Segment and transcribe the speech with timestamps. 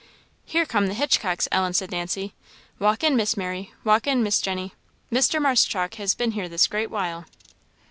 [0.45, 2.33] "Here come the Hitchcocks, Ellen," said Nancy.
[2.79, 4.73] "Walk in, Miss Mary walk in, Miss Jenny
[5.11, 5.39] Mr.
[5.39, 7.25] Marshchalk has been here this great while."